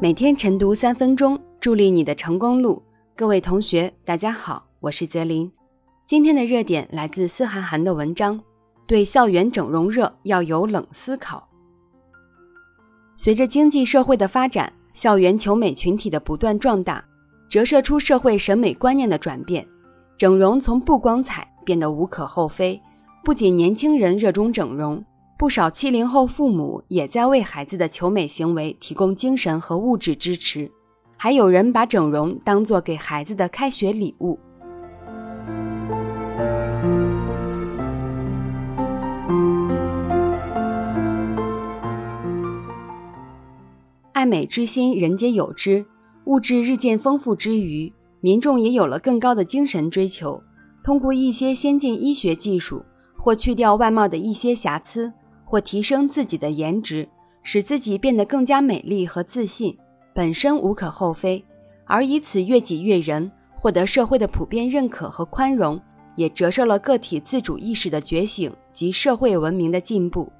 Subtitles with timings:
[0.00, 2.80] 每天晨读三分钟，助力你的成功路。
[3.16, 5.50] 各位同学，大家好，我是泽林。
[6.06, 8.40] 今天的热点来自思涵涵的文章，
[8.86, 11.48] 对校园整容热要有冷思考。
[13.16, 17.04] 随着经济社会的发展，校园求美群体的不断壮大，
[17.50, 19.66] 折射出社会审美观念的转变。
[20.16, 22.80] 整容从不光彩变得无可厚非，
[23.28, 25.04] 不仅年轻人热衷整容。
[25.36, 30.72] 不少七零后父母也在为孩子的求美行为提供精神和物质支持，
[31.14, 34.38] 还有人把整容当做给孩子的开学礼物。
[44.14, 45.84] 爱美之心，人皆有之。
[46.24, 50.42] 物质日渐丰富之余，民众也有了更高的精神追求，
[50.82, 52.82] 通过一些先进医学技术，
[53.18, 55.12] 或去掉外貌的一些瑕疵。
[55.50, 57.08] 或提升自己的颜值，
[57.42, 59.78] 使自己变得更加美丽和自信，
[60.12, 61.42] 本身无可厚非。
[61.86, 65.80] 而以此悦己悦人，获得社会的普遍认可和宽容，
[66.16, 70.30] 也折射了个体自主意识的觉醒及社会文明的进步。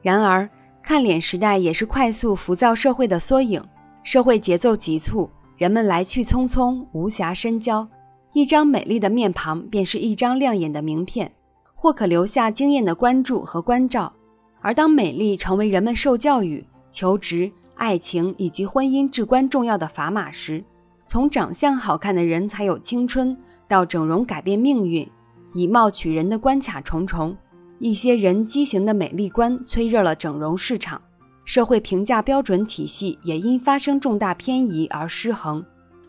[0.00, 0.48] 然而，
[0.82, 3.62] 看脸时代也是快速浮躁社会的缩影，
[4.02, 7.86] 社会节奏急促，人们来去匆匆，无暇深交。
[8.34, 11.32] 一张美丽的面庞，便是一张亮眼的名片。
[11.76, 14.14] 或可留下惊艳的关注和关照，
[14.62, 20.64] 而当美丽成为人们受教育、求职、爱情以及婚姻至关重要的砝码时，
[21.06, 23.36] 从长相好看的人才有青春，
[23.68, 25.06] 到整容改变命运、
[25.52, 27.36] 以貌取人的关卡重重，
[27.78, 31.02] 一些人畸形的美丽观催热了整容市场，
[31.44, 35.62] 社会评价标准体系也因发生重大偏移而失衡，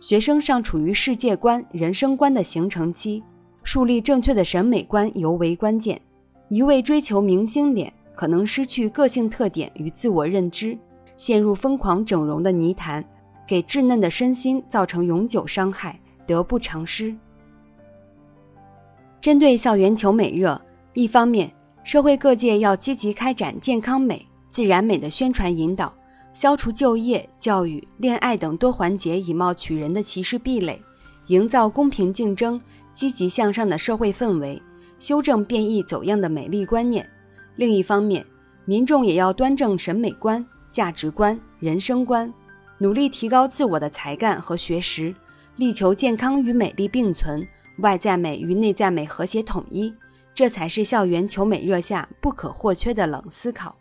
[0.06, 3.24] 学生尚处于世界观、人生观的形成期。
[3.64, 6.00] 树立正确的审美观尤为关键。
[6.48, 10.78] 一味追求明星脸，可能失去个性特点与自我认知，
[11.18, 13.04] 陷入疯狂整容的泥潭，
[13.48, 17.16] 给稚嫩的身心造成永久伤害，得不偿失。
[19.20, 20.62] 针对校园求美热，
[20.94, 21.52] 一方面，
[21.84, 25.92] 社会各界要积极开展健康美、自然美的宣传引导，
[26.36, 30.80] 消除就业、教育、恋爱等多环节以貌取人的歧视壁垒，
[31.28, 32.62] 营造公平竞争。
[32.94, 34.62] 积极向上的社会氛围，
[35.00, 37.06] 修正变异走样的美丽观念。
[37.58, 38.26] 另一方面，
[38.64, 42.34] 民众也要端正审美观、价值观、人生观，
[42.78, 45.14] 努力提高自我的才干和学识，
[45.58, 47.46] 力求健康与美丽并存，
[47.80, 49.94] 外在美与内在美和谐统一。
[50.34, 53.76] 这才是校园求美热下不可或缺的冷思考。